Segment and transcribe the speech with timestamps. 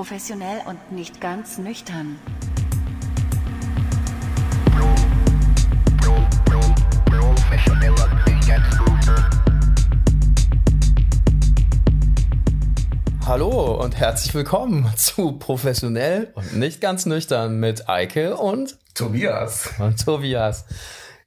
[0.00, 2.18] Professionell und nicht ganz nüchtern.
[13.26, 19.68] Hallo und herzlich willkommen zu Professionell und nicht ganz nüchtern mit Eike und Tobias.
[19.78, 20.64] Und Tobias.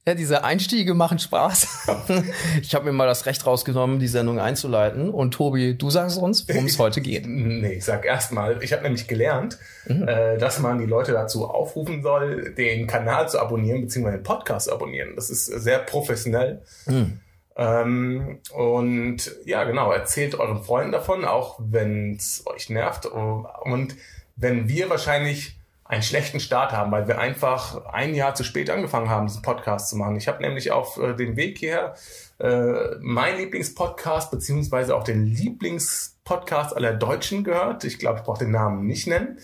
[0.06, 1.88] Ja, diese Einstiege machen Spaß.
[2.60, 5.10] Ich habe mir mal das Recht rausgenommen, die Sendung einzuleiten.
[5.10, 7.26] Und Tobi, du sagst uns, worum es heute geht.
[7.26, 10.06] Nee, ich sag erstmal, ich habe nämlich gelernt, mhm.
[10.06, 14.66] äh, dass man die Leute dazu aufrufen soll, den Kanal zu abonnieren, beziehungsweise den Podcast
[14.66, 15.12] zu abonnieren.
[15.16, 16.62] Das ist sehr professionell.
[16.86, 17.20] Mhm.
[17.56, 23.06] Ähm, und ja, genau, erzählt euren Freunden davon, auch wenn es euch nervt.
[23.06, 23.96] Und
[24.36, 29.10] wenn wir wahrscheinlich einen schlechten Start haben, weil wir einfach ein Jahr zu spät angefangen
[29.10, 30.16] haben, diesen Podcast zu machen.
[30.16, 31.94] Ich habe nämlich auf äh, dem Weg hierher
[32.38, 37.84] äh, mein Lieblingspodcast beziehungsweise auch den Lieblingspodcast aller Deutschen gehört.
[37.84, 39.38] Ich glaube, ich brauche den Namen nicht nennen.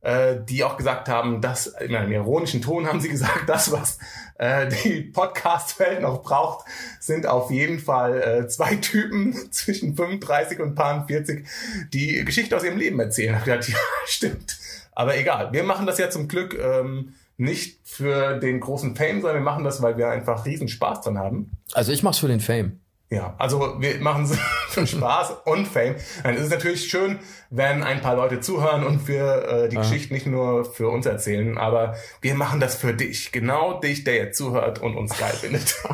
[0.00, 4.00] Äh, die auch gesagt haben, dass, in einem ironischen Ton haben sie gesagt, das, was
[4.36, 6.66] äh, die Podcast-Welt noch braucht,
[6.98, 11.46] sind auf jeden Fall äh, zwei Typen zwischen 35 und 40,
[11.92, 13.36] die Geschichte aus ihrem Leben erzählen.
[13.36, 14.58] Ich habe ja, stimmt.
[14.92, 19.38] Aber egal, wir machen das ja zum Glück ähm, nicht für den großen Fame, sondern
[19.38, 21.52] wir machen das, weil wir einfach riesen Spaß dran haben.
[21.72, 22.80] Also ich mach's für den Fame.
[23.12, 24.38] Ja, also wir machen es
[24.70, 25.96] für Spaß und Fame.
[26.22, 27.18] Dann ist es natürlich schön,
[27.50, 29.82] wenn ein paar Leute zuhören und wir äh, die ah.
[29.82, 34.14] Geschichte nicht nur für uns erzählen, aber wir machen das für dich, genau dich, der
[34.14, 35.74] jetzt zuhört und uns geil findet.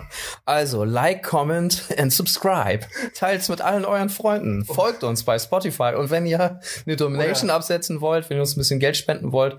[0.45, 2.81] Also like, comment and subscribe.
[3.15, 4.65] Teilt's mit allen euren Freunden.
[4.65, 7.57] Folgt uns bei Spotify und wenn ihr eine Domination ja.
[7.57, 9.59] absetzen wollt, wenn ihr uns ein bisschen Geld spenden wollt,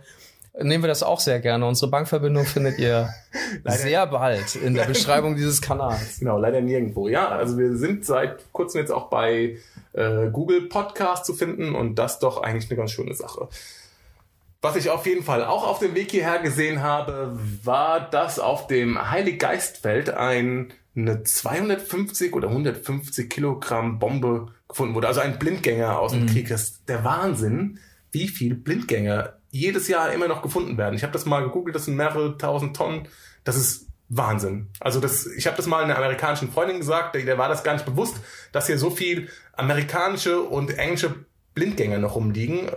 [0.61, 1.65] nehmen wir das auch sehr gerne.
[1.65, 3.09] Unsere Bankverbindung findet ihr
[3.65, 6.19] sehr bald in der Beschreibung dieses Kanals.
[6.19, 7.07] Genau, leider nirgendwo.
[7.07, 9.57] Ja, also wir sind seit kurzem jetzt auch bei
[9.93, 13.47] äh, Google Podcast zu finden und das doch eigentlich eine ganz schöne Sache.
[14.61, 18.67] Was ich auf jeden Fall auch auf dem Weg hierher gesehen habe, war, dass auf
[18.67, 25.07] dem Heiliggeistfeld ein, eine 250 oder 150 Kilogramm Bombe gefunden wurde.
[25.07, 26.27] Also ein Blindgänger aus dem mhm.
[26.27, 26.49] Krieg.
[26.49, 27.79] Das ist der Wahnsinn,
[28.11, 30.95] wie viel Blindgänger jedes Jahr immer noch gefunden werden.
[30.95, 33.07] Ich habe das mal gegoogelt, das sind mehrere tausend Tonnen.
[33.43, 34.67] Das ist Wahnsinn.
[34.79, 37.73] Also das, ich habe das mal einer amerikanischen Freundin gesagt, der, der war das gar
[37.73, 38.17] nicht bewusst,
[38.51, 42.69] dass hier so viel amerikanische und englische Blindgänger noch rumliegen.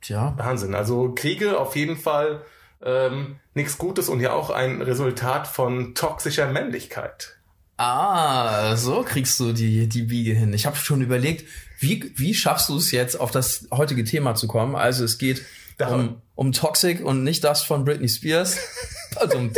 [0.00, 0.34] Tja.
[0.36, 0.74] Wahnsinn.
[0.74, 2.42] Also Kriege auf jeden Fall
[2.82, 7.38] ähm, nichts Gutes und ja auch ein Resultat von toxischer Männlichkeit.
[7.76, 10.52] Ah, so kriegst du die, die Biege hin.
[10.52, 11.48] Ich habe schon überlegt,
[11.78, 14.74] wie, wie schaffst du es jetzt, auf das heutige Thema zu kommen?
[14.74, 15.44] Also es geht
[15.80, 18.56] um, um Toxic und nicht das von Britney Spears.
[19.16, 19.52] also um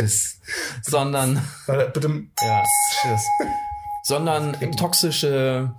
[0.83, 1.41] sondern.
[2.41, 2.63] ja,
[3.01, 3.21] tschüss.
[4.03, 5.73] Sondern toxische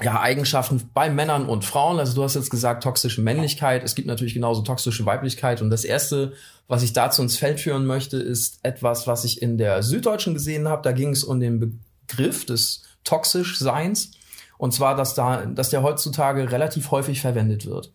[0.00, 1.98] ja, Eigenschaften bei Männern und Frauen.
[1.98, 3.84] Also du hast jetzt gesagt, toxische Männlichkeit.
[3.84, 5.60] Es gibt natürlich genauso toxische Weiblichkeit.
[5.60, 6.32] Und das erste,
[6.66, 10.68] was ich dazu ins Feld führen möchte, ist etwas, was ich in der Süddeutschen gesehen
[10.68, 10.82] habe.
[10.82, 11.60] Da ging es um den
[12.08, 14.12] Begriff des Toxischseins.
[14.56, 17.92] Und zwar, dass da, dass der heutzutage relativ häufig verwendet wird.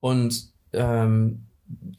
[0.00, 1.46] Und ähm,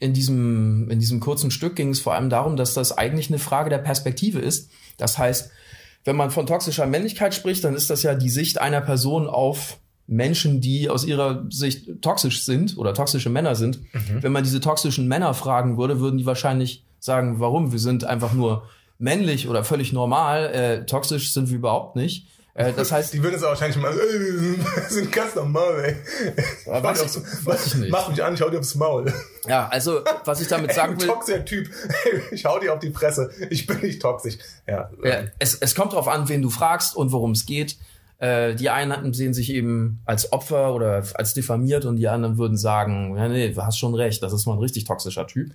[0.00, 3.38] in diesem, in diesem kurzen Stück ging es vor allem darum, dass das eigentlich eine
[3.38, 4.70] Frage der Perspektive ist.
[4.96, 5.50] Das heißt,
[6.04, 9.78] wenn man von toxischer Männlichkeit spricht, dann ist das ja die Sicht einer Person auf
[10.06, 13.80] Menschen, die aus ihrer Sicht toxisch sind oder toxische Männer sind.
[13.92, 14.22] Mhm.
[14.22, 17.72] Wenn man diese toxischen Männer fragen würde, würden die wahrscheinlich sagen, warum?
[17.72, 18.64] Wir sind einfach nur
[18.98, 20.46] männlich oder völlig normal.
[20.52, 22.26] Äh, toxisch sind wir überhaupt nicht.
[22.54, 24.58] Äh, das heißt, die würden es wahrscheinlich mal, ey,
[24.88, 26.82] sind ganz normal, ey.
[26.82, 27.90] Weiß, ich, weiß ich nicht.
[27.90, 29.10] Mach mich an, ich hau dir aufs Maul.
[29.48, 31.06] Ja, also, was ich damit sagen will.
[31.06, 31.70] Toxischer Typ,
[32.30, 34.36] ich hau dir auf die Fresse, ich bin nicht toxisch.
[34.66, 34.90] Ja.
[35.02, 37.76] ja es, es kommt darauf an, wen du fragst und worum es geht.
[38.18, 42.56] Äh, die einen sehen sich eben als Opfer oder als diffamiert und die anderen würden
[42.56, 45.52] sagen, ja, nee, du hast schon recht, das ist mal ein richtig toxischer Typ.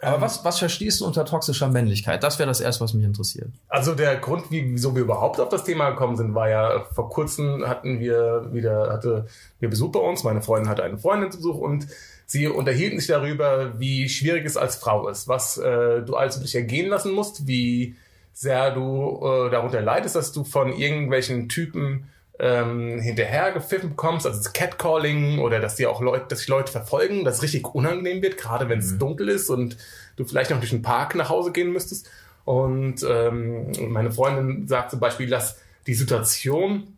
[0.00, 2.22] Aber ähm, was, was verstehst du unter toxischer Männlichkeit?
[2.22, 3.48] Das wäre das erste, was mich interessiert.
[3.68, 7.10] Also der Grund, wie, wieso wir überhaupt auf das Thema gekommen sind, war ja, vor
[7.10, 9.26] kurzem hatten wir wieder, hatte
[9.60, 10.24] wir Besuch bei uns.
[10.24, 11.86] Meine Freundin hatte eine Freundin zu Besuch und
[12.26, 16.54] sie unterhielten sich darüber, wie schwierig es als Frau ist, was äh, du also dich
[16.54, 17.96] ergehen lassen musst, wie
[18.32, 22.08] sehr du äh, darunter leidest, dass du von irgendwelchen Typen
[22.38, 26.72] ähm, hinterher gepfiffen bekommst, also das Catcalling oder dass dir auch Leute, dass sich Leute
[26.72, 28.98] verfolgen, dass es richtig unangenehm wird, gerade wenn es mhm.
[28.98, 29.76] dunkel ist und
[30.16, 32.10] du vielleicht noch durch den Park nach Hause gehen müsstest.
[32.44, 36.96] Und ähm, meine Freundin sagt zum Beispiel, dass die Situation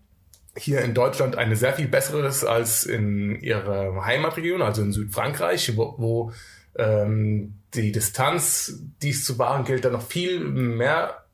[0.56, 5.76] hier in Deutschland eine sehr viel bessere ist als in ihrer Heimatregion, also in Südfrankreich,
[5.76, 6.32] wo, wo
[6.76, 11.25] ähm, die Distanz, die es zu wahren gilt, dann noch viel mehr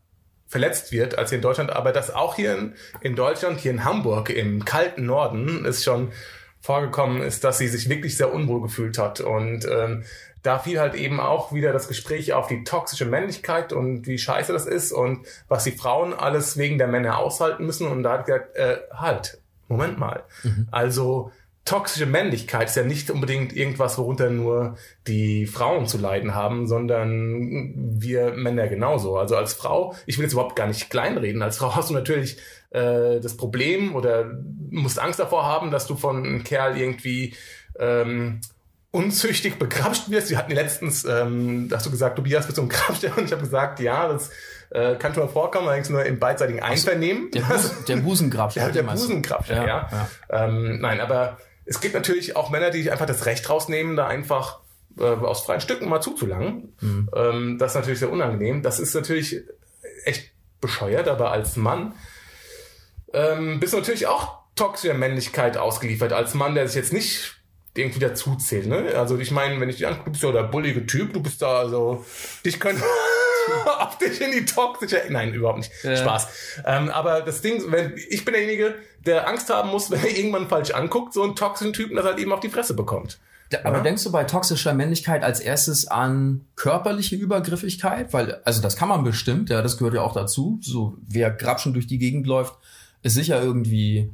[0.52, 3.84] verletzt wird als hier in Deutschland, aber das auch hier in, in Deutschland, hier in
[3.84, 6.12] Hamburg, im kalten Norden, ist schon
[6.60, 9.20] vorgekommen ist, dass sie sich wirklich sehr unwohl gefühlt hat.
[9.20, 10.04] Und ähm,
[10.42, 14.52] da fiel halt eben auch wieder das Gespräch auf die toxische Männlichkeit und wie scheiße
[14.52, 17.88] das ist und was die Frauen alles wegen der Männer aushalten müssen.
[17.88, 19.38] Und da hat gesagt, äh, halt,
[19.68, 20.22] Moment mal.
[20.42, 20.68] Mhm.
[20.70, 21.32] Also
[21.64, 24.76] toxische Männlichkeit ist ja nicht unbedingt irgendwas, worunter nur
[25.06, 29.16] die Frauen zu leiden haben, sondern wir Männer genauso.
[29.16, 32.38] Also als Frau, ich will jetzt überhaupt gar nicht kleinreden, als Frau hast du natürlich
[32.70, 34.30] äh, das Problem oder
[34.70, 37.34] musst Angst davor haben, dass du von einem Kerl irgendwie
[37.78, 38.40] ähm,
[38.90, 40.30] unzüchtig begrapscht wirst.
[40.30, 43.42] Wir hatten letztens, ähm, hast du gesagt, Tobias bist so ein Grabsteller und ich habe
[43.42, 44.30] gesagt, ja, das
[44.70, 47.30] äh, kann schon mal vorkommen, allerdings nur im beidseitigen Einvernehmen.
[47.30, 48.66] Der, Bus, der Busengrabsteller.
[48.66, 49.88] Ja, der Busengrabsteller, ja.
[49.90, 50.08] ja.
[50.30, 50.44] ja.
[50.44, 54.60] Ähm, nein, aber es gibt natürlich auch Männer, die einfach das Recht rausnehmen, da einfach
[54.98, 56.74] äh, aus freien Stücken mal zuzulangen.
[56.80, 57.10] Mhm.
[57.14, 58.62] Ähm, das ist natürlich sehr unangenehm.
[58.62, 59.42] Das ist natürlich
[60.04, 61.94] echt bescheuert, aber als Mann
[63.12, 66.12] ähm, bist du natürlich auch toxischer Männlichkeit ausgeliefert.
[66.12, 67.36] Als Mann, der sich jetzt nicht
[67.74, 68.66] irgendwie dazu zählt.
[68.66, 68.94] Ne?
[68.94, 71.40] Also ich meine, wenn ich dich angucke, du bist ja der bullige Typ, du bist
[71.40, 72.04] da also,
[72.44, 72.82] dich können
[73.78, 75.96] auf dich in die toxische, nein, überhaupt nicht, ja.
[75.96, 76.28] Spaß.
[76.66, 78.74] Ähm, aber das Ding, wenn ich bin derjenige,
[79.04, 82.12] der Angst haben muss, wenn er irgendwann falsch anguckt, so einen toxischen Typen, dass er
[82.12, 83.18] halt eben auf die Fresse bekommt.
[83.64, 83.82] Aber ja.
[83.82, 88.10] denkst du bei toxischer Männlichkeit als erstes an körperliche Übergriffigkeit?
[88.14, 90.58] Weil, also das kann man bestimmt, ja, das gehört ja auch dazu.
[90.62, 92.54] So, wer grapschen durch die Gegend läuft,
[93.02, 94.10] ist sicher irgendwie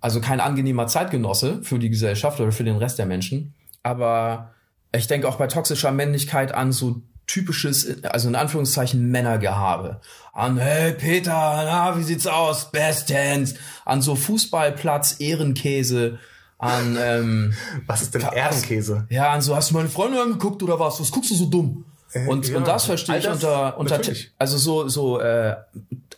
[0.00, 3.54] also kein angenehmer Zeitgenosse für die Gesellschaft oder für den Rest der Menschen.
[3.82, 4.54] Aber
[4.92, 10.00] ich denke auch bei toxischer Männlichkeit an so typisches, also in Anführungszeichen Männergehabe.
[10.32, 12.70] An, hey Peter, na, wie sieht's aus?
[12.70, 13.54] Bestens.
[13.84, 16.18] An so Fußballplatz, Ehrenkäse.
[16.58, 17.54] An, ähm,
[17.86, 19.06] Was ist denn Ehrenkäse?
[19.10, 21.00] Ja, an so, hast du meine Freundin angeguckt oder was?
[21.00, 21.84] Was guckst du so dumm?
[22.12, 24.00] Äh, und, ja, und das verstehe ich unter, unter
[24.38, 25.56] also so, so äh,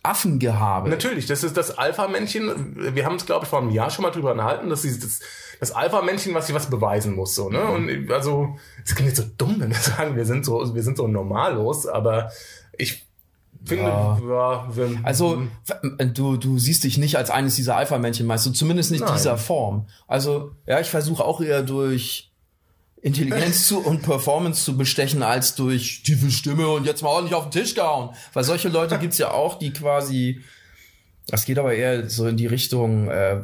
[0.02, 0.88] Affengehabe.
[0.88, 2.94] Natürlich, das ist das Alpha-Männchen.
[2.94, 5.20] Wir haben uns, glaube ich, vor einem Jahr schon mal drüber unterhalten, dass sie das,
[5.60, 7.34] das Alpha-Männchen, was sie was beweisen muss.
[7.34, 7.64] So, ne?
[7.64, 10.96] Und also, es klingt jetzt so dumm, wenn wir sagen, wir sind so, wir sind
[10.96, 12.30] so normallos, aber
[12.76, 13.06] ich
[13.64, 14.18] finde, ja.
[14.28, 14.68] ja
[15.02, 15.42] also
[16.14, 19.14] du, du siehst dich nicht als eines dieser Alpha-Männchen, meinst du, zumindest nicht Nein.
[19.14, 19.86] dieser Form.
[20.06, 22.27] Also, ja, ich versuche auch eher durch
[23.02, 27.48] Intelligenz zu und Performance zu bestechen als durch tiefe Stimme und jetzt mal ordentlich auf
[27.48, 28.10] den Tisch gehauen.
[28.32, 30.42] Weil solche Leute gibt's ja auch, die quasi,
[31.26, 33.40] das geht aber eher so in die Richtung, äh,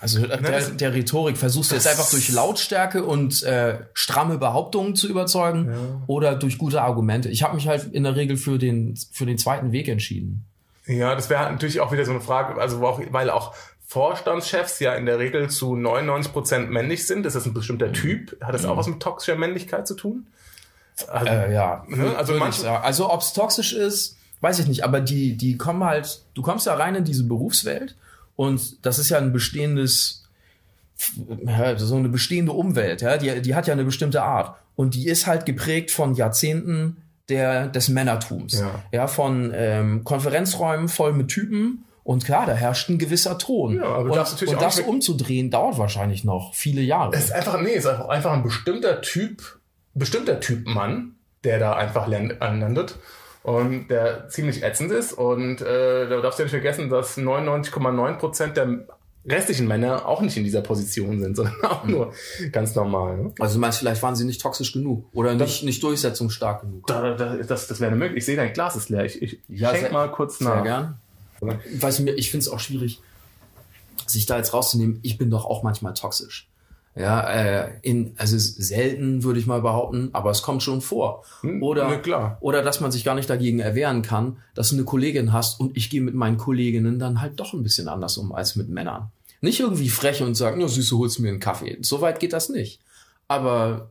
[0.00, 5.08] also der, der Rhetorik versuchst du jetzt einfach durch Lautstärke und äh, stramme Behauptungen zu
[5.08, 6.02] überzeugen ja.
[6.06, 7.30] oder durch gute Argumente.
[7.30, 10.44] Ich habe mich halt in der Regel für den für den zweiten Weg entschieden.
[10.86, 13.54] Ja, das wäre natürlich auch wieder so eine Frage, also auch, weil auch
[13.94, 17.26] Vorstandschefs ja in der Regel zu 99 Prozent männlich sind.
[17.26, 18.36] Ist das ein bestimmter Typ?
[18.42, 18.70] Hat das mhm.
[18.70, 20.26] auch was mit toxischer Männlichkeit zu tun?
[21.06, 22.16] Also, äh, ja, ne?
[22.16, 26.22] also, manche, also ob es toxisch ist, weiß ich nicht, aber die, die kommen halt,
[26.34, 27.94] du kommst ja rein in diese Berufswelt
[28.34, 30.24] und das ist ja ein bestehendes,
[31.76, 35.28] so eine bestehende Umwelt, ja, die, die hat ja eine bestimmte Art und die ist
[35.28, 36.96] halt geprägt von Jahrzehnten
[37.28, 42.90] der, des Männertums, ja, ja von ähm, Konferenzräumen voll mit Typen und klar, da herrscht
[42.90, 43.76] ein gewisser Ton.
[43.76, 47.14] Ja, aber und, natürlich und das umzudrehen dauert wahrscheinlich noch viele Jahre.
[47.14, 49.58] Es ist einfach, nee, es ist einfach, einfach ein bestimmter Typ,
[49.94, 52.98] bestimmter Typ Mann, der da einfach landet
[53.42, 55.14] und der ziemlich ätzend ist.
[55.14, 58.86] Und äh, da darfst du ja nicht vergessen, dass 99,9 Prozent der
[59.26, 62.12] restlichen Männer auch nicht in dieser Position sind, sondern auch nur
[62.52, 63.16] ganz normal.
[63.16, 63.32] Ne?
[63.38, 66.86] Also du meinst, vielleicht waren sie nicht toxisch genug oder das, nicht, nicht durchsetzungsstark genug.
[66.86, 68.18] Da, da, das, das wäre möglich.
[68.18, 69.06] Ich sehe, dein Glas ist leer.
[69.06, 70.56] Ich, ich ja, schenk mal kurz nach.
[70.56, 71.00] Sehr gern.
[71.80, 73.00] Weiß mir, ich finde es auch schwierig,
[74.06, 74.98] sich da jetzt rauszunehmen.
[75.02, 76.48] Ich bin doch auch manchmal toxisch.
[76.96, 81.24] Ja, äh, in, also selten würde ich mal behaupten, aber es kommt schon vor.
[81.40, 82.38] Hm, oder, ja, klar.
[82.40, 85.76] oder dass man sich gar nicht dagegen erwehren kann, dass du eine Kollegin hast und
[85.76, 89.10] ich gehe mit meinen Kolleginnen dann halt doch ein bisschen anders um als mit Männern.
[89.40, 91.78] Nicht irgendwie frech und sagen, ja, süße, holst mir einen Kaffee.
[91.80, 92.80] So weit geht das nicht.
[93.26, 93.90] Aber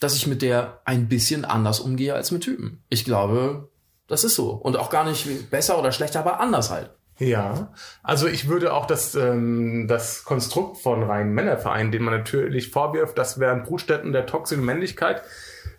[0.00, 2.82] dass ich mit der ein bisschen anders umgehe als mit Typen.
[2.88, 3.68] Ich glaube,
[4.10, 4.50] das ist so.
[4.50, 6.90] Und auch gar nicht besser oder schlechter, aber anders halt.
[7.18, 12.70] Ja, also ich würde auch das, ähm, das Konstrukt von reinen Männervereinen, den man natürlich
[12.70, 15.22] vorwirft, das wären Brutstätten der toxischen Männlichkeit,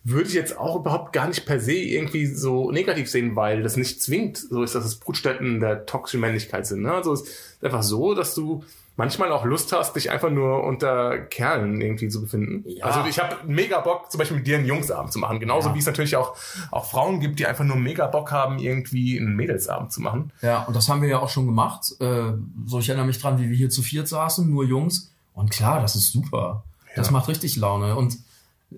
[0.03, 3.77] würde ich jetzt auch überhaupt gar nicht per se irgendwie so negativ sehen, weil das
[3.77, 6.81] nicht zwingt, so ist, dass es Brutstätten der toxischen Männlichkeit sind.
[6.81, 6.91] Ne?
[6.91, 8.63] Also es ist einfach so, dass du
[8.98, 12.63] manchmal auch Lust hast, dich einfach nur unter Kerlen irgendwie zu befinden.
[12.67, 12.86] Ja.
[12.86, 15.39] Also ich habe mega Bock, zum Beispiel mit dir einen Jungsabend zu machen.
[15.39, 15.75] Genauso ja.
[15.75, 16.36] wie es natürlich auch,
[16.72, 20.31] auch Frauen gibt, die einfach nur mega Bock haben, irgendwie einen Mädelsabend zu machen.
[20.41, 21.93] Ja, und das haben wir ja auch schon gemacht.
[22.00, 22.34] Äh,
[22.65, 25.12] so, ich erinnere mich dran, wie wir hier zu viert saßen, nur Jungs.
[25.34, 26.63] Und klar, das ist super.
[26.89, 26.96] Ja.
[26.96, 27.96] Das macht richtig Laune.
[27.96, 28.17] Und,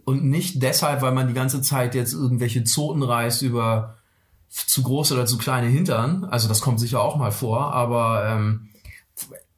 [0.06, 3.96] und nicht deshalb, weil man die ganze Zeit jetzt irgendwelche Zoten reißt über
[4.50, 6.26] zu große oder zu kleine Hintern.
[6.26, 8.70] Also das kommt sicher auch mal vor, aber ähm,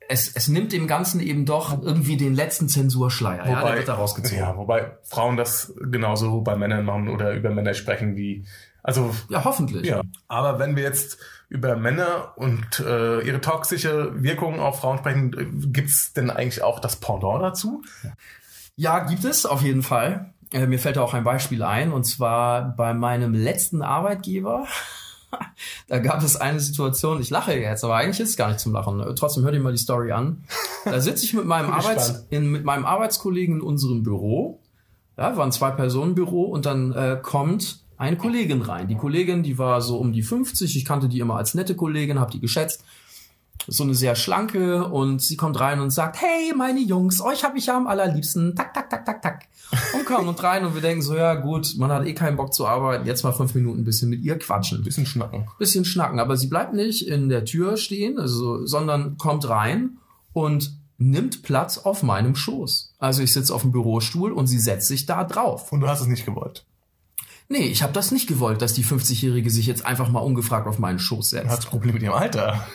[0.08, 3.48] es, es nimmt dem Ganzen eben doch irgendwie den letzten Zensurschleier.
[3.48, 4.38] ja, der wird da rausgezogen.
[4.38, 8.46] Ja, wobei Frauen das genauso bei Männern machen oder über Männer sprechen wie,
[8.84, 9.16] also.
[9.30, 9.88] Ja, hoffentlich.
[9.88, 10.02] Ja.
[10.28, 11.18] Aber wenn wir jetzt
[11.50, 16.98] über Männer und äh, ihre toxische Wirkung auf Frauen sprechen, gibt's denn eigentlich auch das
[16.98, 17.84] Pendant dazu?
[18.04, 18.12] Ja,
[18.78, 20.34] gibt es auf jeden Fall.
[20.52, 24.68] Äh, mir fällt da auch ein Beispiel ein, und zwar bei meinem letzten Arbeitgeber.
[25.88, 28.74] da gab es eine Situation, ich lache jetzt, aber eigentlich ist es gar nicht zum
[28.74, 29.04] Lachen.
[29.16, 30.44] Trotzdem hör dir mal die Story an.
[30.84, 34.60] Da sitze ich mit meinem, Arbeits in, mit meinem Arbeitskollegen in unserem Büro.
[35.18, 38.90] Ja, waren zwei Personen Büro und dann äh, kommt eine Kollegin rein.
[38.90, 42.20] Die Kollegin, die war so um die 50, ich kannte die immer als nette Kollegin,
[42.20, 42.84] habe die geschätzt.
[43.68, 47.58] So eine sehr schlanke und sie kommt rein und sagt, hey, meine Jungs, euch habe
[47.58, 48.56] ich ja am allerliebsten.
[48.56, 49.46] Tak, tak, tak, tak, tak.
[49.94, 52.54] Und kommt und rein und wir denken so, ja gut, man hat eh keinen Bock
[52.54, 54.84] zu arbeiten, jetzt mal fünf Minuten ein bisschen mit ihr quatschen.
[54.84, 55.48] Bisschen schnacken.
[55.58, 59.98] Bisschen schnacken, aber sie bleibt nicht in der Tür stehen, also, sondern kommt rein
[60.34, 62.94] und nimmt Platz auf meinem Schoß.
[63.00, 65.72] Also ich sitze auf dem Bürostuhl und sie setzt sich da drauf.
[65.72, 66.66] Und du hast es nicht gewollt.
[67.48, 70.80] Nee, ich habe das nicht gewollt, dass die 50-Jährige sich jetzt einfach mal ungefragt auf
[70.80, 71.46] meinen Schoß setzt.
[71.46, 72.66] Du hast Probleme mit ihrem Alter.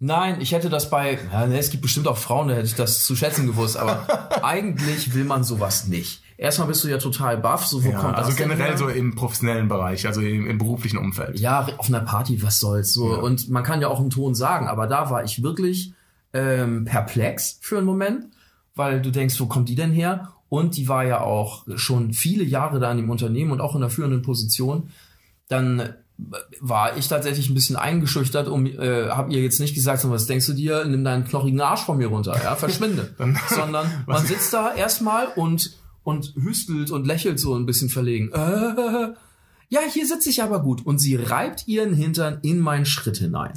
[0.00, 2.76] Nein, ich hätte das bei, ja, ne, es gibt bestimmt auch Frauen, da hätte ich
[2.76, 4.06] das zu schätzen gewusst, aber
[4.44, 6.22] eigentlich will man sowas nicht.
[6.36, 8.86] Erstmal bist du ja total baff, so wo Ja, kommt also das denn generell so
[8.88, 11.40] im professionellen Bereich, also im, im beruflichen Umfeld.
[11.40, 13.12] Ja, auf einer Party, was soll's so.
[13.12, 13.18] Ja.
[13.18, 15.94] Und man kann ja auch einen Ton sagen, aber da war ich wirklich
[16.32, 18.26] ähm, perplex für einen Moment,
[18.76, 20.32] weil du denkst, wo kommt die denn her?
[20.48, 23.80] Und die war ja auch schon viele Jahre da in dem Unternehmen und auch in
[23.80, 24.90] der führenden Position.
[25.48, 25.94] Dann
[26.60, 30.26] war ich tatsächlich ein bisschen eingeschüchtert und äh, habe ihr jetzt nicht gesagt, so, was
[30.26, 33.14] denkst du dir, nimm deinen knochigen Arsch von mir runter, ja, verschwinde.
[33.18, 38.32] Dann- Sondern man sitzt da erstmal und und hüstelt und lächelt so ein bisschen verlegen.
[38.32, 39.12] Äh,
[39.68, 40.86] ja, hier sitze ich aber gut.
[40.86, 43.52] Und sie reibt ihren Hintern in meinen Schritt hinein.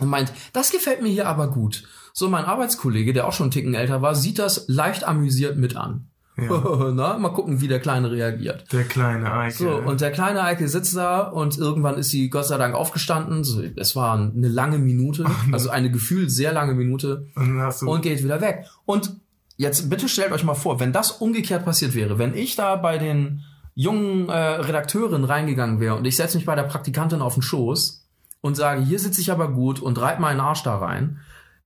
[0.00, 1.84] Und meint, das gefällt mir hier aber gut.
[2.14, 5.76] So, mein Arbeitskollege, der auch schon einen Ticken älter war, sieht das leicht amüsiert mit
[5.76, 6.08] an.
[6.94, 8.72] Na, mal gucken, wie der Kleine reagiert.
[8.72, 9.54] Der kleine Eike.
[9.54, 13.42] So, und der kleine Eike sitzt da und irgendwann ist sie Gott sei Dank aufgestanden.
[13.42, 18.22] So, es war eine lange Minute, also eine gefühlt sehr lange Minute Und und geht
[18.22, 18.66] wieder weg.
[18.84, 19.16] Und
[19.56, 22.98] jetzt bitte stellt euch mal vor, wenn das umgekehrt passiert wäre, wenn ich da bei
[22.98, 23.42] den
[23.74, 28.04] jungen äh, Redakteuren reingegangen wäre und ich setze mich bei der Praktikantin auf den Schoß
[28.40, 31.18] und sage, hier sitze ich aber gut und reib meinen Arsch da rein,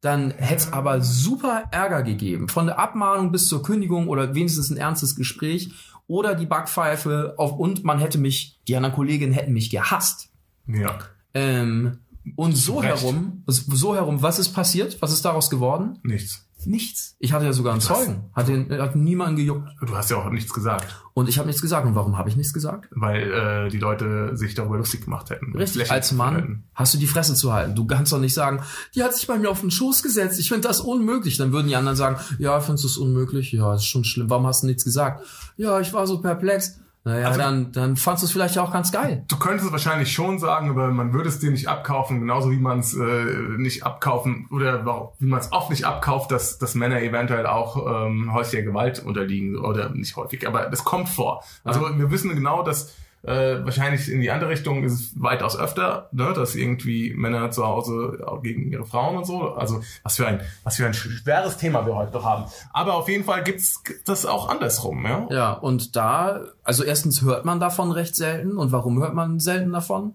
[0.02, 2.48] dann hätte es aber super Ärger gegeben.
[2.48, 5.72] Von der Abmahnung bis zur Kündigung oder wenigstens ein ernstes Gespräch
[6.08, 10.28] oder die Backpfeife auf, und man hätte mich, die anderen Kolleginnen hätten mich gehasst.
[10.66, 10.98] ja.
[11.34, 11.98] Ähm,
[12.36, 13.02] und so Recht.
[13.02, 15.00] herum, so herum, was ist passiert?
[15.00, 15.98] Was ist daraus geworden?
[16.02, 16.46] nichts.
[16.66, 17.16] Nichts.
[17.18, 18.30] Ich hatte ja sogar einen Zeugen.
[18.32, 19.68] Hat, den, hat niemanden gejuckt.
[19.80, 21.86] Du hast ja auch nichts gesagt, Und ich habe nichts gesagt.
[21.86, 22.88] Und warum habe ich nichts gesagt?
[22.92, 25.56] weil äh, die Leute sich darüber lustig gemacht hätten.
[25.56, 26.64] Richtig, als Mann hätten.
[26.74, 27.74] hast du die Fresse zu halten.
[27.74, 28.62] Du kannst doch nicht sagen,
[28.94, 30.38] die hat sich bei mir auf den Schoß gesetzt.
[30.40, 31.36] Ich finde das unmöglich.
[31.36, 33.52] Dann würden die anderen sagen, ja, findest du es unmöglich?
[33.52, 34.30] Ja, ist schon schlimm.
[34.30, 35.24] Warum hast du nichts gesagt?
[35.56, 36.78] Ja, ich war so perplex.
[37.04, 39.24] Naja, Also- dann, dann fandst du es vielleicht auch ganz geil.
[39.28, 42.58] Du könntest es wahrscheinlich schon sagen, aber man würde es dir nicht abkaufen, genauso wie
[42.58, 43.24] man es äh,
[43.56, 48.32] nicht abkaufen oder wie man es oft nicht abkauft, dass, dass Männer eventuell auch ähm,
[48.32, 51.42] häuslicher Gewalt unterliegen oder nicht häufig, aber das kommt vor.
[51.64, 56.08] Also wir wissen genau, dass äh, wahrscheinlich in die andere Richtung ist es weitaus öfter,
[56.12, 59.52] ne, dass irgendwie Männer zu Hause auch gegen ihre Frauen und so.
[59.54, 62.44] Also was für ein was für ein schweres Thema wir heute doch haben.
[62.72, 65.26] Aber auf jeden Fall gibt's das auch andersrum, ja.
[65.30, 68.56] Ja, und da, also erstens hört man davon recht selten.
[68.56, 70.14] Und warum hört man selten davon?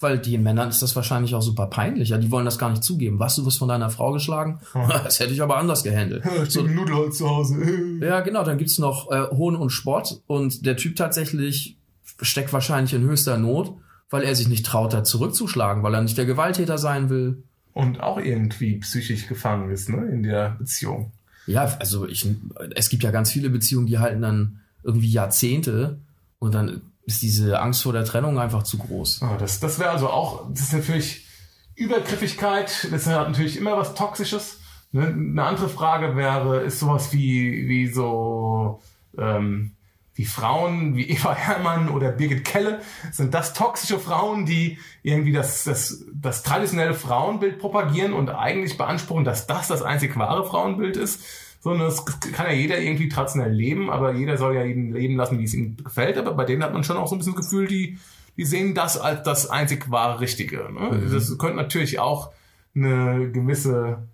[0.00, 2.10] Weil den Männern ist das wahrscheinlich auch super peinlich.
[2.10, 3.18] Ja, die wollen das gar nicht zugeben.
[3.18, 4.60] Was, du wirst von deiner Frau geschlagen?
[5.04, 6.24] Das hätte ich aber anders gehandelt.
[6.48, 7.56] So, Nudelholz zu Hause.
[8.00, 10.20] ja, genau, dann gibt's noch äh, Hohn und Spott.
[10.26, 11.78] Und der Typ tatsächlich
[12.20, 13.76] steckt wahrscheinlich in höchster Not,
[14.10, 17.42] weil er sich nicht traut, da zurückzuschlagen, weil er nicht der Gewalttäter sein will.
[17.72, 21.12] und auch irgendwie psychisch gefangen ist, ne, in der Beziehung.
[21.46, 22.26] Ja, also ich,
[22.74, 25.98] es gibt ja ganz viele Beziehungen, die halten dann irgendwie Jahrzehnte
[26.38, 29.22] und dann ist diese Angst vor der Trennung einfach zu groß.
[29.22, 31.26] Ah, das das wäre also auch, das ist natürlich
[31.74, 34.58] Übergriffigkeit, das hat natürlich immer was Toxisches.
[34.92, 35.06] Ne?
[35.06, 38.80] Eine andere Frage wäre, ist sowas wie, wie so,
[39.18, 39.72] ähm,
[40.14, 42.80] wie Frauen wie Eva Herrmann oder Birgit Kelle,
[43.10, 49.24] sind das toxische Frauen, die irgendwie das, das, das traditionelle Frauenbild propagieren und eigentlich beanspruchen,
[49.24, 51.24] dass das das einzig wahre Frauenbild ist?
[51.60, 55.38] Sondern es kann ja jeder irgendwie traditionell leben, aber jeder soll ja jeden leben lassen,
[55.38, 56.18] wie es ihm gefällt.
[56.18, 57.98] Aber bei denen hat man schon auch so ein bisschen das Gefühl, die,
[58.36, 60.68] die sehen das als das einzig wahre Richtige.
[60.72, 61.08] Ne?
[61.10, 62.32] Das könnte natürlich auch
[62.74, 64.06] eine gewisse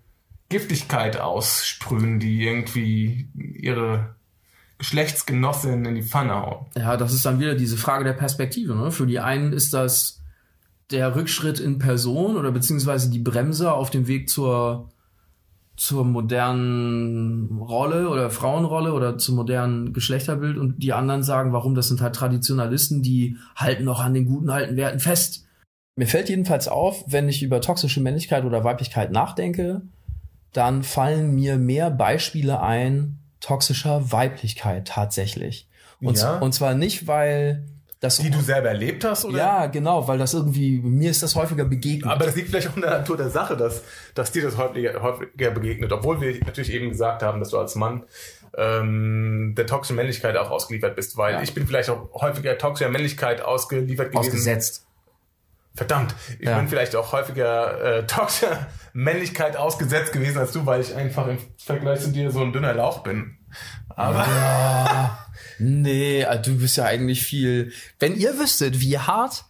[0.47, 4.15] Giftigkeit aussprühen, die irgendwie ihre
[4.81, 6.65] Geschlechtsgenossin in die Pfanne hauen.
[6.75, 8.75] Ja, das ist dann wieder diese Frage der Perspektive.
[8.75, 8.89] Ne?
[8.89, 10.23] Für die einen ist das
[10.89, 14.89] der Rückschritt in Person oder beziehungsweise die Bremse auf dem Weg zur
[15.75, 21.87] zur modernen Rolle oder Frauenrolle oder zum modernen Geschlechterbild und die anderen sagen, warum das
[21.87, 25.45] sind halt Traditionalisten, die halten noch an den guten alten Werten fest.
[25.95, 29.83] Mir fällt jedenfalls auf, wenn ich über toxische Männlichkeit oder Weiblichkeit nachdenke,
[30.53, 35.67] dann fallen mir mehr Beispiele ein toxischer Weiblichkeit tatsächlich.
[36.01, 36.37] Und, Ja.
[36.37, 37.65] und zwar nicht, weil
[37.99, 39.37] das Die du selber erlebt hast, oder?
[39.37, 42.09] ja, genau, weil das irgendwie, mir ist das häufiger begegnet.
[42.11, 43.83] Aber das liegt vielleicht auch in der Natur der Sache, dass,
[44.15, 47.75] dass dir das häufiger, häufiger begegnet, obwohl wir natürlich eben gesagt haben, dass du als
[47.75, 48.03] Mann
[48.57, 51.41] ähm, der toxischen Männlichkeit auch ausgeliefert bist, weil Ja.
[51.41, 54.17] ich bin vielleicht auch häufiger toxischer Männlichkeit ausgeliefert gewesen.
[54.29, 54.85] ausgesetzt.
[55.75, 56.57] Verdammt, ich Ja.
[56.57, 61.37] bin vielleicht auch häufiger äh, toxischer Männlichkeit ausgesetzt gewesen als du, weil ich einfach im
[61.57, 63.37] Vergleich zu dir so ein dünner Lauch bin.
[63.89, 64.25] Aber
[65.59, 67.71] Nee, also du bist ja eigentlich viel.
[67.99, 69.45] Wenn ihr wüsstet, wie hart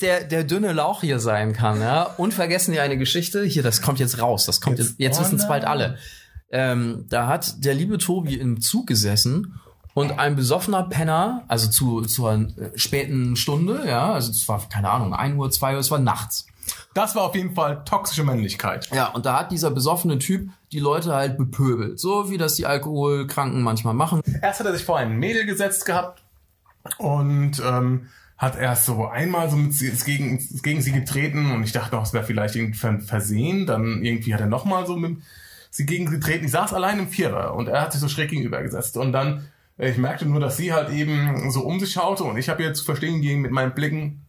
[0.00, 3.82] der, der dünne Lauch hier sein kann, ja, und vergessen ihr eine Geschichte, hier, das
[3.82, 5.98] kommt jetzt raus, das kommt jetzt, Jetzt- jetzt wissen es bald alle.
[6.50, 9.58] Ähm, da hat der liebe Tobi im Zug gesessen
[9.96, 14.90] und ein besoffener Penner, also zu, zur äh, späten Stunde, ja, also es war, keine
[14.90, 16.46] Ahnung, 1 Uhr, 2 Uhr, es war nachts.
[16.92, 18.90] das war auf jeden Fall toxische Männlichkeit.
[18.92, 21.98] Ja, und da hat dieser besoffene Typ die Leute halt bepöbelt.
[21.98, 24.20] So wie das die Alkoholkranken manchmal machen.
[24.42, 26.22] Erst hat er sich vor ein Mädel gesetzt gehabt
[26.98, 31.52] und ähm, hat erst so einmal so mit sie, ist gegen, ist gegen sie getreten
[31.52, 33.64] und ich dachte auch, es wäre vielleicht irgendwie Versehen.
[33.64, 35.16] Dann irgendwie hat er nochmal so mit
[35.70, 36.44] sie gegen sie getreten.
[36.44, 38.98] Ich saß allein im Vierer und er hat sich so schräg gegenüber gesetzt.
[38.98, 42.48] Und dann, ich merkte nur, dass sie halt eben so um sich schaute und ich
[42.48, 44.26] habe ihr zu verstehen gegeben mit meinen Blicken,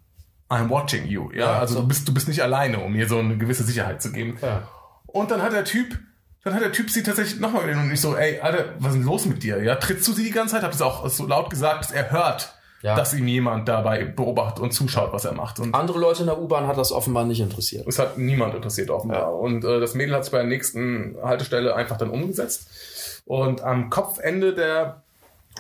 [0.50, 1.30] I'm watching you.
[1.32, 1.82] Ja, Ja, also so.
[1.82, 4.38] du bist, du bist nicht alleine, um mir so eine gewisse Sicherheit zu geben.
[4.42, 4.68] Ja.
[5.06, 5.98] Und dann hat der Typ,
[6.44, 9.00] dann hat der Typ sie tatsächlich nochmal gesehen und ich so, ey, Alter, was ist
[9.00, 9.62] denn los mit dir?
[9.64, 10.64] Ja, trittst du sie die ganze Zeit?
[10.64, 12.96] Hab das auch so laut gesagt, dass er hört, Ja.
[12.96, 15.60] dass ihm jemand dabei beobachtet und zuschaut, was er macht.
[15.60, 17.86] Und Andere Leute in der U-Bahn hat das offenbar nicht interessiert.
[17.88, 19.20] es hat niemand interessiert offenbar.
[19.20, 19.28] Ja.
[19.28, 22.70] Und äh, das Mädel hat sich bei der nächsten Haltestelle einfach dann umgesetzt.
[23.26, 25.04] Und am Kopfende der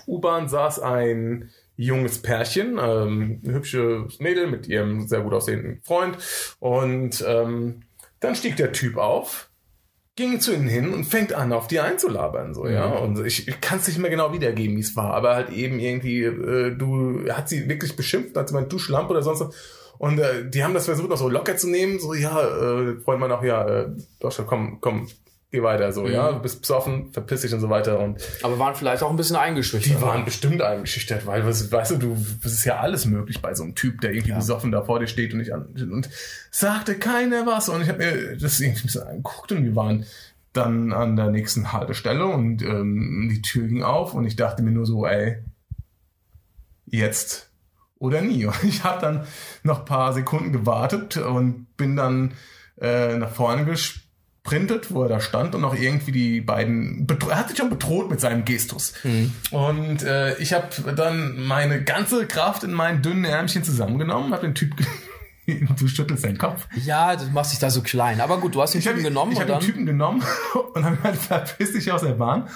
[0.06, 6.18] U-Bahn saß ein junges Pärchen, ähm, ein hübsches Mädel mit ihrem sehr gut aussehenden Freund.
[6.60, 7.84] Und ähm,
[8.20, 9.50] dann stieg der Typ auf,
[10.16, 12.54] ging zu ihnen hin und fängt an, auf die einzulabern.
[12.56, 12.88] So, ja.
[12.88, 15.80] Und ich, ich kann es nicht mehr genau wiedergeben, wie es war, aber halt eben
[15.80, 19.56] irgendwie, äh, du hat sie wirklich beschimpft, hat sie meint, du Schlampe oder sonst was.
[20.00, 22.00] Und äh, die haben das versucht, noch so locker zu nehmen.
[22.00, 25.08] So, ja, äh, Freund meint auch, ja, äh, Deutschland, komm, komm,
[25.52, 25.92] geh weiter.
[25.92, 28.00] So, ja, du bist besoffen, verpiss dich und so weiter.
[28.00, 29.98] Und Aber waren vielleicht auch ein bisschen eingeschüchtert.
[29.98, 33.54] die waren bestimmt eingeschüchtert, weil, was, weißt du, du, das ist ja alles möglich bei
[33.54, 36.10] so einem Typ, der irgendwie besoffen da vor dir steht und nicht an, und
[36.52, 37.70] sagte keiner was.
[37.70, 40.06] Und ich habe mir das irgendwie ein bisschen angeguckt und wir waren
[40.54, 44.72] dann an der nächsten Haltestelle und ähm, die Tür ging auf und ich dachte mir
[44.72, 45.38] nur so, ey,
[46.86, 47.50] jetzt
[48.00, 48.46] oder nie.
[48.46, 49.26] Und ich habe dann
[49.64, 52.34] noch ein paar Sekunden gewartet und bin dann
[52.80, 53.66] äh, nach vorne
[54.48, 58.10] gesprintet, wo er da stand und auch irgendwie die beiden, er hat sich schon bedroht
[58.10, 58.94] mit seinem Gestus.
[59.52, 64.56] Und äh, ich habe dann meine ganze Kraft in meinen dünnen Ärmchen zusammengenommen, habe den
[64.56, 64.74] Typ,
[65.80, 66.68] du schüttelst deinen Kopf.
[66.86, 68.22] Ja, du machst dich da so klein.
[68.22, 69.60] Aber gut, du hast den Ich habe Typen genommen ich und hab dann.
[69.60, 70.24] den Typen genommen
[70.74, 72.48] und habe halt verpiss dich aus der Bahn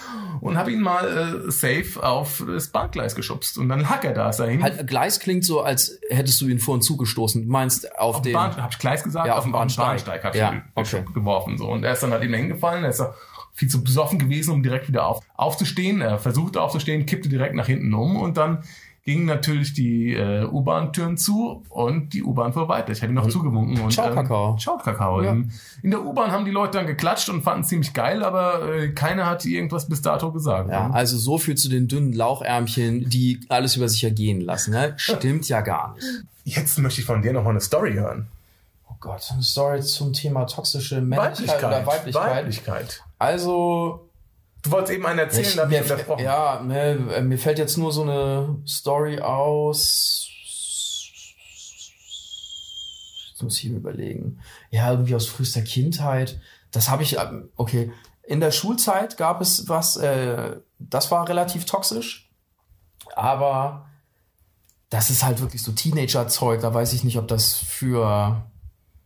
[0.41, 4.29] und habe ihn mal äh, safe auf das Bahngleis geschubst und dann lag er da,
[4.29, 4.61] ist hin.
[4.61, 7.47] halt, Gleis klingt so, als hättest du ihn vor und zugestoßen.
[7.47, 8.33] Meinst auf, auf den.
[8.33, 9.27] Bahn, hab ich Gleis gesagt?
[9.27, 9.85] Ja, auf dem dem Bahnsteig.
[9.85, 11.03] Bahnsteig hab ich Ja, ihn okay.
[11.13, 13.03] geworfen so und er ist dann halt eben hingefallen, er ist
[13.53, 16.01] viel zu besoffen gewesen, um direkt wieder auf, aufzustehen.
[16.01, 18.63] Er versuchte aufzustehen, kippte direkt nach hinten um und dann
[19.03, 22.91] gingen natürlich die äh, U-Bahn-Türen zu und die U-Bahn fuhr weiter.
[22.91, 23.79] Ich habe ihn noch zugewunken.
[23.81, 24.57] Und, Ciao, ähm, Kakao.
[24.57, 25.23] Ciao, Kakao.
[25.23, 25.31] Ja.
[25.31, 28.75] In, in der U-Bahn haben die Leute dann geklatscht und fanden es ziemlich geil, aber
[28.75, 30.69] äh, keiner hat irgendwas bis dato gesagt.
[30.69, 34.71] Ja, also so viel zu den dünnen Lauchärmchen, die alles über sich ergehen lassen.
[34.71, 34.93] Ne?
[34.97, 36.05] Stimmt ja gar nicht.
[36.43, 38.27] Jetzt möchte ich von dir noch mal eine Story hören.
[38.87, 42.35] Oh Gott, eine Story zum Thema toxische Männlichkeit oder Weiblichkeit.
[42.35, 43.03] Weiblichkeit.
[43.17, 44.10] Also,
[44.63, 46.23] Du wolltest eben einen erzählen, ich, da mir, unterbrochen.
[46.23, 50.27] ja, mir, mir fällt jetzt nur so eine Story aus.
[53.31, 54.39] Jetzt muss ich mir überlegen.
[54.69, 56.39] Ja, irgendwie aus frühester Kindheit.
[56.71, 57.91] Das habe ich, ähm, okay.
[58.23, 62.29] In der Schulzeit gab es was, äh, das war relativ toxisch.
[63.15, 63.89] Aber
[64.89, 66.61] das ist halt wirklich so Teenager-Zeug.
[66.61, 68.45] Da weiß ich nicht, ob das für,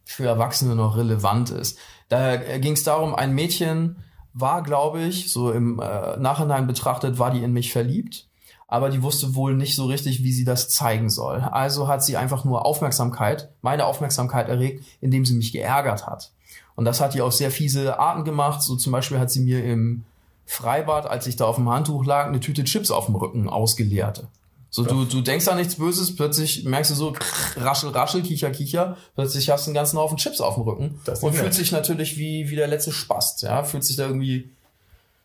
[0.03, 1.77] für Erwachsene noch relevant ist.
[2.09, 4.03] Da ging es darum, ein Mädchen
[4.35, 8.27] war, glaube ich, so im äh, Nachhinein betrachtet, war die in mich verliebt.
[8.67, 11.39] Aber die wusste wohl nicht so richtig, wie sie das zeigen soll.
[11.39, 16.31] Also hat sie einfach nur Aufmerksamkeit, meine Aufmerksamkeit erregt, indem sie mich geärgert hat.
[16.75, 18.61] Und das hat die auf sehr fiese Arten gemacht.
[18.61, 20.03] So zum Beispiel hat sie mir im
[20.45, 24.27] Freibad, als ich da auf dem Handtuch lag, eine Tüte Chips auf dem Rücken ausgeleert.
[24.75, 27.13] So, du, du denkst an nichts Böses, plötzlich merkst du so,
[27.55, 31.23] raschel, raschel, kicher, kicher, plötzlich hast du einen ganzen Haufen Chips auf dem Rücken Das
[31.23, 34.49] und fühlt sich natürlich wie, wie der letzte Spast, ja, fühlt sich da irgendwie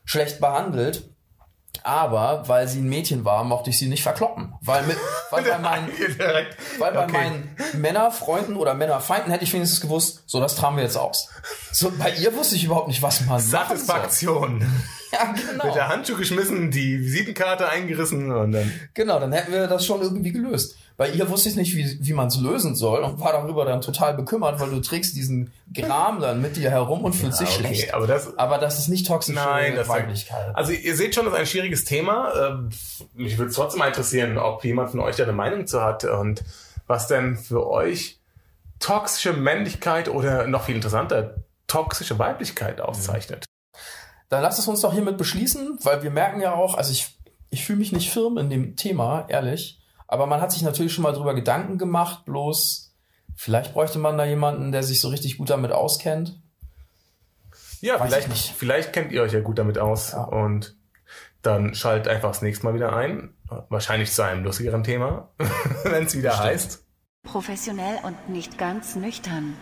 [0.04, 1.02] schlecht behandelt.
[1.82, 4.52] Aber weil sie ein Mädchen war, mochte ich sie nicht verkloppen.
[4.60, 4.96] Weil, mit,
[5.30, 5.88] weil bei meinen,
[6.78, 7.12] weil bei Okay.
[7.12, 11.28] meinen Männerfreunden oder Männerfeinden hätte ich wenigstens gewusst, so, das tragen wir jetzt aus.
[11.72, 13.86] So, bei ihr wusste ich überhaupt nicht, was man machen soll.
[15.12, 15.66] Ja, genau.
[15.66, 18.70] Mit der Handschuh geschmissen, die Visitenkarte eingerissen und dann.
[18.94, 20.76] Genau, dann hätten wir das schon irgendwie gelöst.
[20.96, 23.80] Bei ihr wusste ich nicht, wie, wie man es lösen soll und war darüber dann
[23.80, 27.52] total bekümmert, weil du trägst diesen Gram dann mit dir herum und fühlst dich Ah,
[27.58, 27.94] okay, schlecht.
[27.94, 28.38] aber das.
[28.38, 30.54] Aber das ist nicht toxische Nein, das Weiblichkeit.
[30.54, 32.32] Also ihr seht schon, das ist ein schwieriges Thema.
[32.48, 32.68] Ähm,
[33.14, 36.04] Mich würde es trotzdem mal interessieren, ob jemand von euch da eine Meinung zu hat
[36.04, 36.44] und
[36.86, 38.18] was denn für euch
[38.78, 41.34] toxische Männlichkeit oder noch viel interessanter,
[41.66, 43.46] toxische Weiblichkeit auszeichnet.
[44.30, 47.18] Dann lass es uns doch hiermit beschließen, weil wir merken ja auch, also ich,
[47.50, 49.80] ich fühle mich nicht firm in dem Thema, ehrlich.
[50.08, 52.94] Aber man hat sich natürlich schon mal drüber Gedanken gemacht, bloß
[53.36, 56.40] vielleicht bräuchte man da jemanden, der sich so richtig gut damit auskennt.
[57.80, 58.54] Ja, Weiß vielleicht, ich nicht.
[58.56, 60.24] vielleicht kennt ihr euch ja gut damit aus Ja.
[60.24, 60.76] und
[61.42, 63.34] dann schaltet einfach das nächste Mal wieder ein.
[63.68, 65.30] Wahrscheinlich zu einem lustigeren Thema,
[65.84, 66.44] wenn es wieder Stimmt.
[66.46, 66.84] heißt.
[67.24, 69.56] Professionell und nicht ganz nüchtern.